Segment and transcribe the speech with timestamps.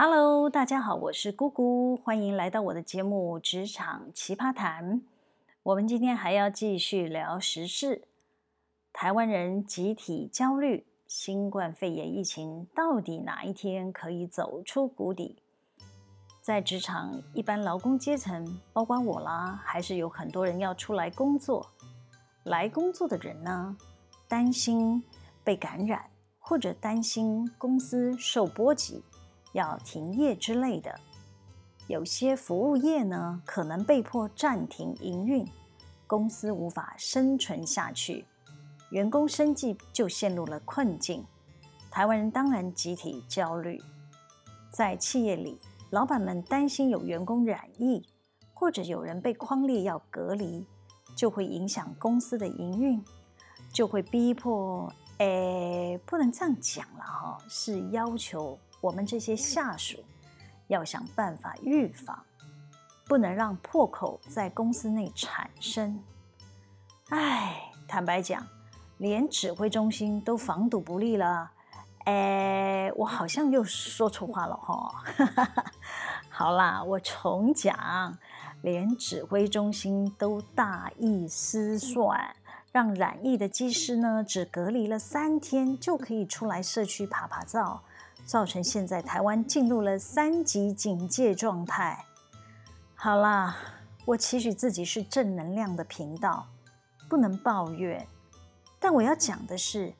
[0.00, 5.00] Hello，大家好，我是姑姑，欢迎来到我的节目《职场奇葩谈》。
[5.64, 8.06] 我们今天还要继续聊时事，
[8.92, 15.42] 台湾人集体焦虑，新冠肺炎疫情到底哪一天可以走出谷底？
[16.40, 21.66] 在职场，一般劳工阶层，包括我啦，还是有很多人要出来工作。
[22.44, 23.76] 来工作的人呢，
[24.28, 25.02] 担心
[25.42, 29.02] 被感染，或者担心公司受波及。
[29.52, 30.98] 要停业之类的，
[31.86, 35.46] 有些服务业呢，可能被迫暂停营运，
[36.06, 38.24] 公司无法生存下去，
[38.90, 41.24] 员工生计就陷入了困境。
[41.90, 43.82] 台湾人当然集体焦虑，
[44.70, 45.58] 在企业里，
[45.90, 48.04] 老板们担心有员工染疫，
[48.52, 50.66] 或者有人被匡列要隔离，
[51.16, 53.02] 就会影响公司的营运，
[53.72, 58.58] 就会逼迫，诶，不能这样讲了哈，是要求。
[58.80, 60.04] 我们这些下属
[60.68, 62.24] 要想办法预防，
[63.06, 66.02] 不能让破口在公司内产生。
[67.08, 68.46] 唉，坦白讲，
[68.98, 71.50] 连指挥中心都防堵不力了。
[72.04, 75.04] 哎，我好像又说错话了哈。
[76.28, 78.16] 好啦，我重讲，
[78.62, 82.36] 连指挥中心都大意失算，
[82.72, 87.82] 让染疫的技师呢，只隔离了三天就可以出来社区爬爬灶。
[88.28, 92.04] 造成现在台湾进入了三级警戒状态。
[92.94, 93.56] 好啦，
[94.04, 96.46] 我期许自己是正能量的频道，
[97.08, 98.06] 不能抱怨。
[98.78, 99.94] 但我要讲的是，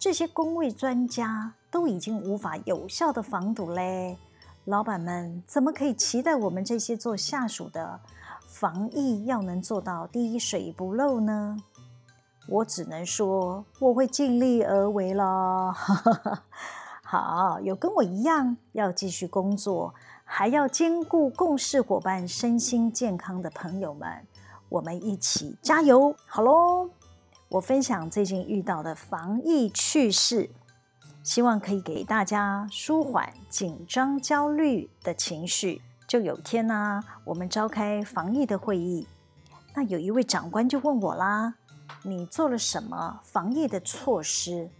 [0.00, 4.18] 这些公卫专家都已经无法有效的防堵嘞，
[4.64, 8.00] 老板们怎么可以期待我们这些做下属的
[8.48, 11.56] 防疫要能做到滴水不漏呢？
[12.48, 15.72] 我只能说，我会尽力而为了。
[17.12, 19.92] 好，有跟我一样要继续工作，
[20.22, 24.24] 还要兼顾共事伙伴身心健康的朋友们，
[24.68, 26.14] 我们一起加油！
[26.24, 26.88] 好喽，
[27.48, 30.50] 我分享最近遇到的防疫趣事，
[31.24, 35.82] 希望可以给大家舒缓紧张焦虑的情绪。
[36.06, 39.08] 就有天呢、我们召开防疫的会议，
[39.74, 41.54] 那有一位长官就问我啦
[42.06, 44.70] ：“你做了什么防疫的措施？”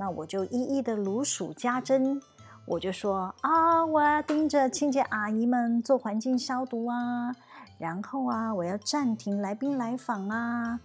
[0.00, 2.18] 那我就一一的如数家珍，
[2.64, 7.36] 我就说啊，我要盯着清洁阿姨们做环境消毒啊，
[7.76, 10.80] 然后啊，我要暂停来宾来访啊。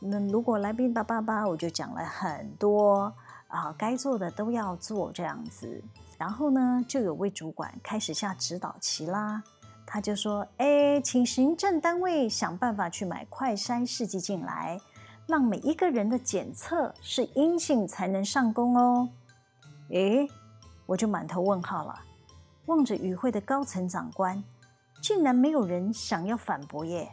[0.00, 3.12] 那如果来宾叭叭叭，我就讲了很多
[3.48, 5.84] 啊，该做的都要做这样子。
[6.16, 9.42] 然后呢，就有位主管开始下指导棋啦，
[9.84, 14.80] 他就说，哎，请行政单位想办法去买快筛试剂进来。
[15.26, 19.08] 让每一个人的检测是阴性才能上工哦。
[19.90, 20.28] 诶，
[20.86, 22.00] 我就满头问号了，
[22.66, 24.42] 望着与会的高层长官，
[25.00, 27.10] 竟然没有人想要反驳耶！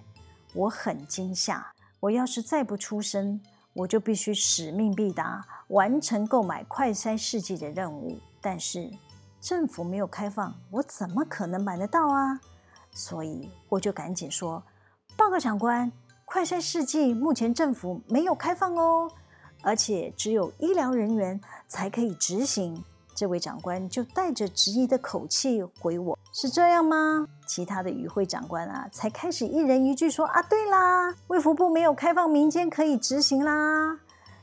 [0.53, 1.71] 我很惊吓。
[1.99, 3.39] 我要是再不出声，
[3.73, 8.19] 我就必须使命必达，完成购买快筛试剂的任务。
[8.41, 8.91] 但是
[9.39, 12.39] 政府没有开放，我怎么可能买得到啊？
[12.91, 14.61] 所以我就赶紧说
[15.15, 15.91] ：“报告长官。”
[16.31, 19.11] 快筛试剂目前政府没有开放哦，
[19.61, 22.81] 而且只有医疗人员才可以执行。
[23.13, 33.99] 这位长官就带着质疑的口气回我：“是这样吗？”其他的与会长官啊，才开始一人一句说：“啊，对啦，卫福部没有开放民间可以执行啦。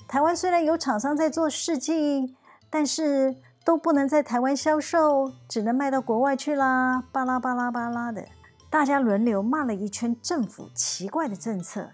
[0.07, 2.37] 台湾虽然有厂商在做试剂，
[2.69, 3.35] 但是
[3.65, 8.27] 都不能在台湾销售，只能卖到国外去啦。”巴拉巴拉巴拉的。
[8.71, 11.89] 大家轮流骂了一圈政府奇怪的政策，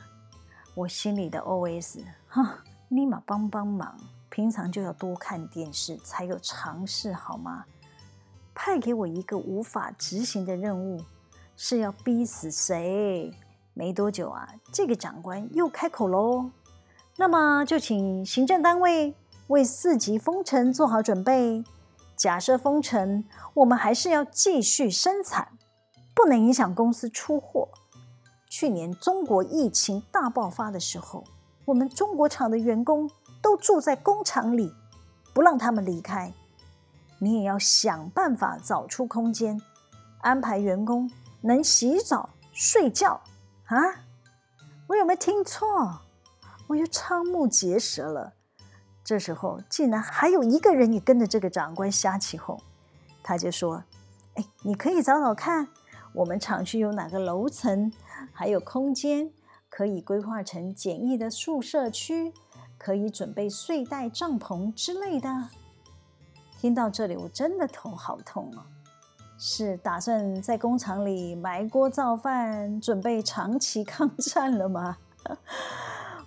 [0.74, 2.58] 我心里的 OS：哈，
[2.88, 3.96] 立马帮帮忙！
[4.28, 7.64] 平常就要多看电视，才有常识好吗？
[8.52, 11.00] 派给我一个无法执行的任务，
[11.56, 13.32] 是要逼死谁？
[13.72, 16.50] 没多久啊，这个长官又开口喽。
[17.16, 19.14] 那么就请行政单位
[19.46, 21.62] 为四级封城做好准备。
[22.16, 23.24] 假设封城，
[23.54, 25.52] 我们还是要继续生产。
[26.14, 27.68] 不能影响公司出货。
[28.48, 31.24] 去年中国疫情大爆发的时候，
[31.64, 33.10] 我们中国厂的员工
[33.42, 34.72] 都住在工厂里，
[35.32, 36.32] 不让他们离开。
[37.18, 39.60] 你也要想办法找出空间，
[40.20, 43.20] 安排员工能洗澡、睡觉
[43.66, 43.76] 啊！
[44.86, 46.00] 我有没有听错？
[46.68, 48.34] 我又瞠目结舌了。
[49.02, 52.60] 这时候竟然还有一个人也跟着这个长官瞎起哄，
[53.22, 53.84] 他就说
[54.34, 55.68] ：“哎，你可以找找看。”
[56.14, 57.92] 我们厂区有哪个楼层，
[58.32, 59.28] 还有空间
[59.68, 62.32] 可以规划成简易的宿舍区，
[62.78, 65.28] 可以准备睡袋、帐篷之类的。
[66.60, 68.64] 听到这里，我真的头好痛啊！
[69.36, 74.96] 是打算在工厂里埋锅造饭，准备长期 抗战了吗？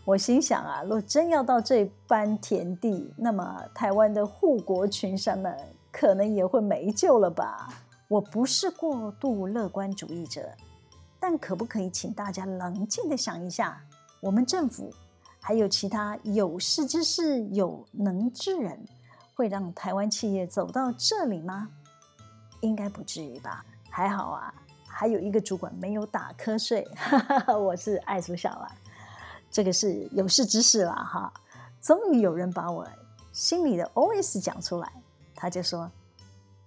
[0.03, 5.57] 我心想啊，若真要到这般田地，那么台湾的护国群山们
[5.93, 7.69] 可能也会没救了吧？
[8.07, 10.49] 我不是过度乐观主义者，
[11.19, 13.81] 但可不可以请大家冷静地想一下，
[14.21, 14.93] 我们政府
[15.41, 18.85] 还有其他有识之士、有能之人，
[19.35, 21.69] 会让台湾企业走到这里吗？
[22.61, 23.65] 应该不至于吧？
[23.89, 24.53] 还好啊，
[24.87, 26.87] 还有一个主管没有打瞌睡，
[27.59, 28.71] 我是艾苏小啊。
[29.51, 31.33] 这个是有识之士了哈，
[31.81, 32.87] 终于有人把我
[33.33, 34.91] 心里的 OS 讲出来。
[35.35, 35.91] 他就说：“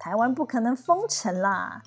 [0.01, 1.83] 台湾不可能封城啦！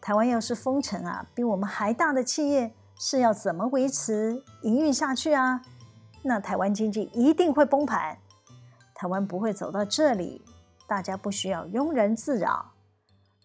[0.00, 5.62] 台湾要是封城啊，比我们还大的企业是要怎么维持营运下去啊？
[6.22, 8.18] 那台湾经济一定会崩盘。
[8.92, 10.44] 台湾不会走到这里，
[10.88, 12.72] 大家不需要庸人自扰。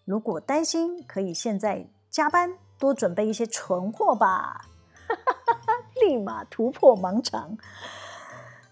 [0.04, 4.66] 如果担心，可以现在加班多准备一些存货吧。
[6.02, 7.56] ”立马突破盲肠，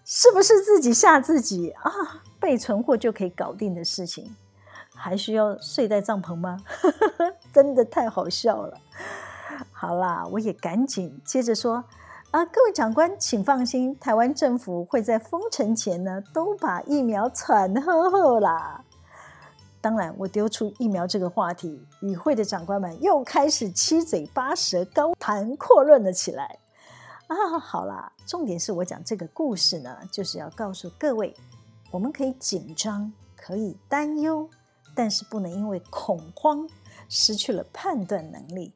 [0.03, 1.89] 是不是自己吓自己啊？
[2.37, 4.35] 备存货就可以搞定的事情，
[4.97, 6.57] 还需要睡在帐篷吗？
[7.53, 8.77] 真的太好笑了。
[9.71, 11.83] 好啦，我也赶紧接着说
[12.31, 18.83] 啊，各位长官，请放心，台湾政府会在封城前呢，都把疫苗传好好啦。
[19.79, 26.57] 当然，我丢出疫苗这个话题，与会的长官们又开始七嘴八舌、高谈阔论了起来。
[27.27, 31.33] 啊，好啦，重点是我讲这个故事呢，就是要告诉各位，
[31.91, 34.49] 我们可以紧张，可以担忧，
[34.97, 36.67] 但是不能因为恐慌
[37.07, 38.73] 失去了判断能力。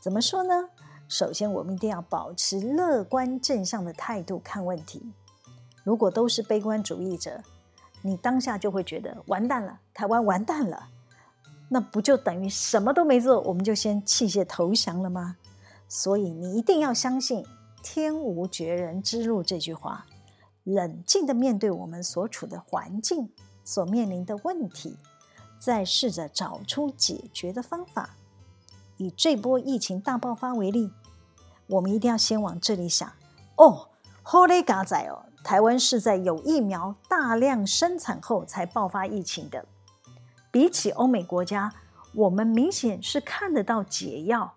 [0.00, 0.68] 怎么说呢？
[1.08, 5.10] 首先，我们一定要保持乐观正向的态度看问题。
[5.82, 7.42] 如果都是悲观主义者，
[8.02, 10.88] 你当下就会觉得完蛋了，台湾完蛋了，
[11.70, 15.36] 那不就等于什么都没做，我们就先弃械投降了吗？
[15.88, 17.44] 所以你一定要相信。
[17.82, 20.06] 天无绝人之路这句话，
[20.64, 23.30] 冷静地面对我们所处的环境、
[23.64, 24.96] 所面临的问题，
[25.58, 28.16] 再试着找出解决的方法。
[28.96, 30.90] 以这波疫情大爆发为例，
[31.66, 33.12] 我们一定要先往这里想：
[33.56, 33.88] 哦，
[34.22, 39.66] 好嘞，嘎仔哦，台湾是在有疫苗大量生产后才爆发疫情的。
[40.50, 41.74] 比起欧美国家，
[42.14, 44.54] 我们明显是看得到解药。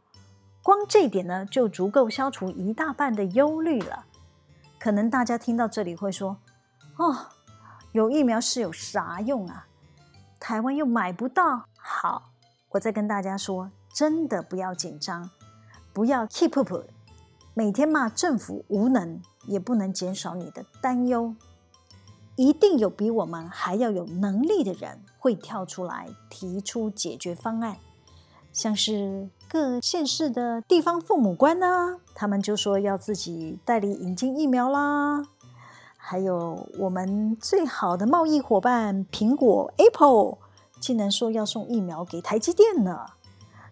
[0.64, 4.06] 光这点呢，就足够消除一大半的忧虑了。
[4.78, 6.38] 可能大家听到这里会说
[6.96, 7.28] ：“哦，
[7.92, 9.68] 有疫苗是有啥用啊？
[10.40, 12.32] 台湾又买不到。”好，
[12.70, 15.30] 我再跟大家说，真的不要紧张，
[15.94, 16.86] 不要 keep up，
[17.54, 21.36] 每天骂政府无能，也不能减少你的担忧。
[22.36, 27.76] 一定有比我们还要有能力的人会跳出来提出解决方案。
[28.54, 35.24] 像是各县市的地方父母官呢，他们就说要自己代理引进疫苗啦。
[36.02, 40.38] 还有我们最好的贸易伙伴苹果 Apple，
[40.80, 43.06] 竟然说要送疫苗给台积电呢。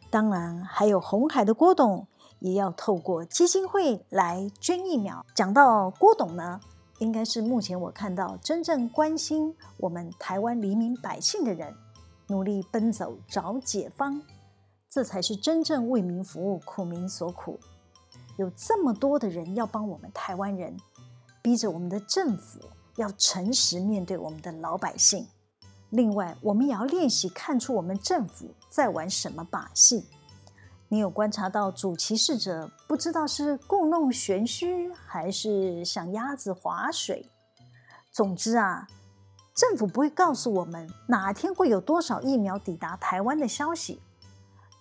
[0.10, 2.06] 当然，还有红海的郭董
[2.40, 5.26] 也要透过基金会来捐疫苗。
[5.34, 6.60] 讲到郭董呢，
[7.00, 11.74] 应该是目前我看到真正关心我们台湾黎民百姓的人，
[12.28, 14.22] 努力奔走找解方。
[14.90, 17.58] 这才是真正为民服务、苦民所苦。
[18.36, 20.78] 有这么多的人要帮我们台湾人，
[21.48, 22.60] 逼着我们的政府
[22.98, 25.26] 要诚实面对我们的老百姓。
[25.92, 30.04] 另外，我们也要练习看出我们政府在玩什么把戏。
[30.90, 37.26] 你有观察到主歧视者不知道是故弄玄虚，还是想鸭子划水？
[38.12, 38.86] 总之啊，
[39.56, 44.02] 政府不会告诉我们哪天会有多少疫苗抵达台湾的消息。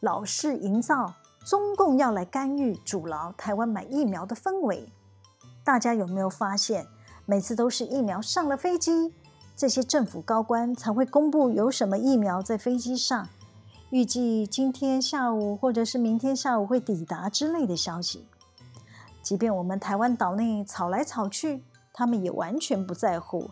[0.00, 4.88] 老是营造中共要来干预、阻挠台湾买疫苗的氛围，
[5.66, 6.87] 大家有没有发现，
[7.25, 9.12] 每次都是疫苗上了飞机，
[9.56, 13.28] 这些政府高官才会公布有什么疫苗在飞机上，
[13.90, 18.28] 预计今天下午或者是明天下午会抵达之类的消息。
[19.20, 23.50] 即便我们台湾岛内吵来吵去，他们也完全不在乎，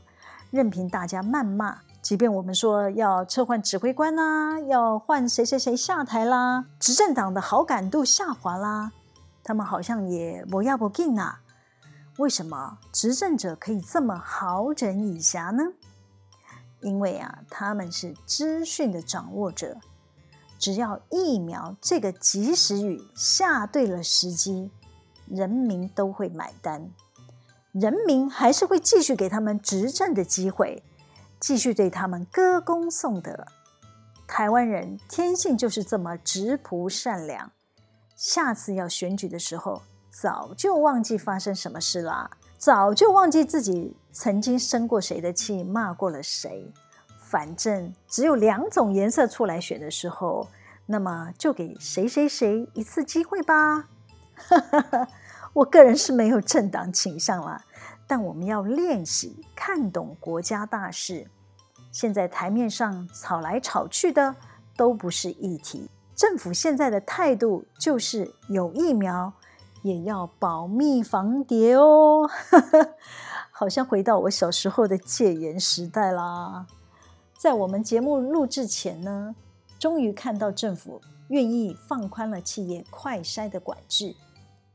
[0.52, 1.78] 任凭大家谩骂。
[2.00, 8.92] 即便我们说要撤换指挥官啦，要换谁谁谁下台啦，执政党的好感度下滑啦，
[9.42, 11.40] 他们好像也不要不紧啊。
[12.18, 15.72] 为什么执政者可以这么好整以暇呢？
[16.80, 19.78] 因为啊，他们是资讯的掌握者，
[20.58, 24.70] 只要疫苗这个及时雨下对了时机，
[25.26, 26.90] 人民都会买单，
[27.72, 30.82] 人民还是会继续给他们执政的机会。
[31.40, 33.46] 继续对他们歌功颂德，
[34.26, 37.52] 台湾人天性就是这么质朴善良，
[38.16, 39.82] 下次要选举的时候，
[40.20, 46.72] 早就忘记发生什么事啦，早就忘记自己曾经生过谁的气，骂过了谁。
[47.18, 50.46] 反正只有两种颜色出来选的时候，
[50.86, 53.88] 那么就给谁谁谁一次机会吧。
[55.52, 57.64] 我个人是没有政党倾向啦，
[58.06, 61.26] 但我们要练习看懂国家大事。
[61.90, 64.36] 现在台面上吵来吵去的
[64.76, 69.32] 都不是议题，政府现在的态度就是有疫苗
[69.84, 72.26] 也要保密防谍哦，
[73.52, 76.66] 好像回到我小时候的戒严时代啦。
[77.36, 79.36] 在我们节目录制前呢，
[79.78, 84.16] 终于看到政府愿意放宽了企业快筛的管制，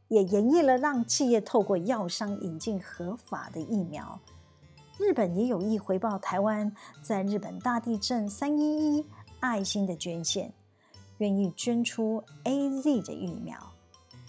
[0.10, 4.20] 也研议了让企业透过药商引进合法的疫苗。
[5.00, 9.06] 日本也有意回报台湾在日本大地震三一一
[9.40, 10.54] 爱心的捐献，
[11.18, 13.58] 愿意捐出 AZ 的疫苗。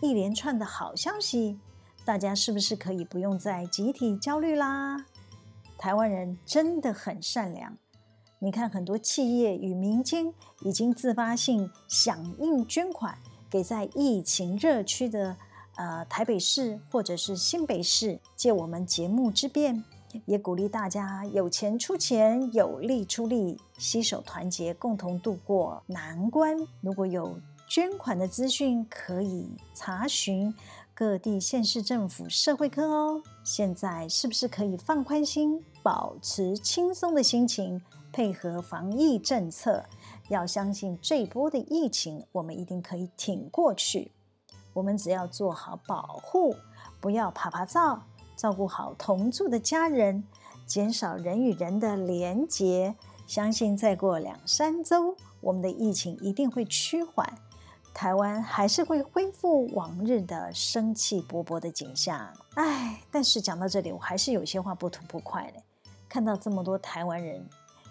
[0.01, 1.59] 一连串的好消息，
[2.05, 5.05] 大家是不是可以不用再集体焦虑啦？
[5.77, 7.77] 台湾人真的很善良，
[8.39, 13.17] 你看很多企业与民间已经自发性响应捐款，
[13.51, 15.37] 给在疫情热区的
[15.77, 19.85] 呃台北市或者是新北市，借我们节目之便。
[20.27, 26.57] 也鼓励大家有钱出钱，有力出力，携手团结，共同度过难关。
[26.81, 27.39] 如果有
[27.71, 30.53] 捐款的资讯，可以查询
[30.93, 33.23] 各地县市政府社会科哦。
[33.45, 37.81] 现在是不是可以放宽心，保持轻松的心情，
[38.13, 39.85] 配合防疫政策？
[40.29, 44.11] 要相信这波的疫情，我们一定可以挺过去。
[44.73, 46.57] 我们只要做好保护，
[47.01, 48.01] 不要趴趴走。
[48.35, 50.25] 照顾好同住的家人，
[50.67, 52.97] 减少人与人的连结，
[53.29, 57.33] 相信再过两三周，我们的疫情一定会趋缓，
[57.93, 62.33] 台湾还是会恢复往日的生气勃勃的景象。
[62.55, 65.63] 唉，但是讲到这里，我还是有些话不吐不快的。
[66.09, 67.47] 看到这么多台湾人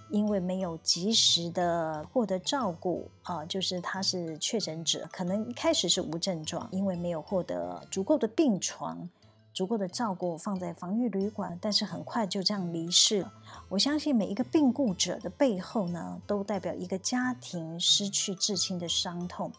[0.10, 9.08] 因为没有及时的获得照顾啊，就是他是确诊者，可能一开始是无症状，因为没有获得足够的病床。
[9.52, 13.34] 足够的照顾放在防疫旅馆，但是很快就这样离世了。
[13.68, 19.52] 我相信每一个病故者的背后呢，都代表一个家庭失去至亲的伤痛。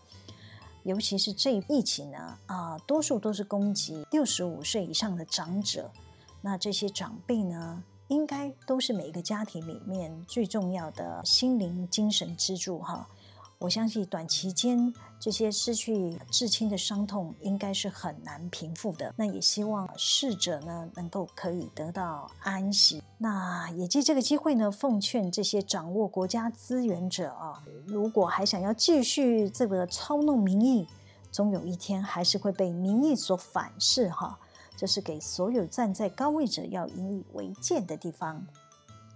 [0.82, 5.90] 尤其是这疫情呢，啊，多数都是攻击六十五岁以上的长者。
[6.40, 13.06] 那这些长辈呢，应该都是每一个家庭里面最重要的心灵精神支柱哈。
[13.60, 19.14] 我相信短期间这些失去至亲的伤痛应该是很难平复的。
[19.18, 23.02] 那也希望逝者呢能够可以得到安息。
[23.18, 30.88] 那也借这个机会呢，奉劝这些掌握国家资源者啊，如果还想要继续这个操弄民意，
[31.30, 34.38] 终有一天还是会被民意所反噬哈。
[34.74, 38.42] 这是给所有站在高位者要引以为戒的地方。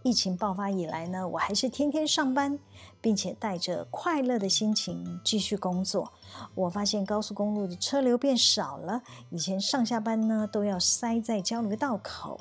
[0.04, 2.58] 疫情爆发以来呢，我还是天天上班，
[3.00, 6.12] 并且带着快乐的心情继续工作。
[6.54, 12.38] 我发现高速公路的车流变少了，以前上下班呢都要塞在交流道口。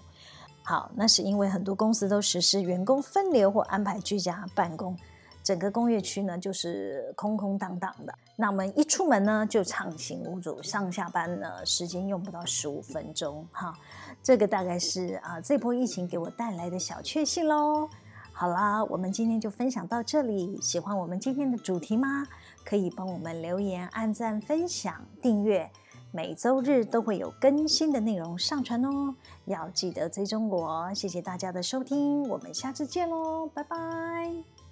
[0.61, 4.97] 好，那是因为很多公司都实施员工分流或安排居家办公。
[5.43, 8.13] 整个工业区呢，就是空空荡荡的。
[8.35, 13.45] 那我们一出门呢，就畅行无阻，上下班呢，时间用不到十五分钟。
[13.51, 13.77] 哈，
[14.23, 17.89] 这个大概是啊，这波疫情给我带来的小确幸喽。
[18.31, 20.59] 好啦，我们今天就分享到这里。
[20.61, 22.25] 喜欢我们今天的主题吗？
[22.65, 25.69] 可以帮我们留言、按赞、分享、订阅。
[26.11, 29.13] 每周日都会有更新的内容上传哦，
[29.45, 30.93] 要记得追踪我。
[30.93, 34.62] 谢谢大家的收听，我们下次见喽，拜拜。